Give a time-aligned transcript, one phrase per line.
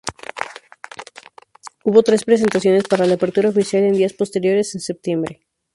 [1.83, 5.45] Hubo tres presentaciones para la apertura oficial, en días posteriores en septiembre.